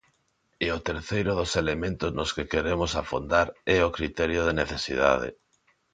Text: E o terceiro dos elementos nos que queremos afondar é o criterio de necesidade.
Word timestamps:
E 0.65 0.67
o 0.77 0.83
terceiro 0.89 1.31
dos 1.39 1.51
elementos 1.63 2.09
nos 2.17 2.33
que 2.35 2.49
queremos 2.53 2.91
afondar 3.01 3.47
é 3.75 3.77
o 3.87 3.93
criterio 3.97 4.41
de 4.47 4.53
necesidade. 4.61 5.29